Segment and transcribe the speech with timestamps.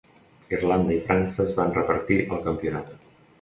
[0.57, 2.91] Irlanda i França es van repartir el campionat.